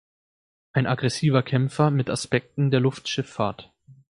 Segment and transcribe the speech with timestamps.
[0.73, 3.71] Ein aggressiver Kämpfer mit Aspekten der Luftschifffahrt.